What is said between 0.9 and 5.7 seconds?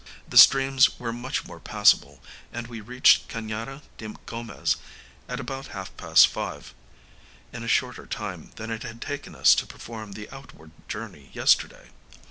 were much more passable, and we reached Ca├▒ada de Gomez at about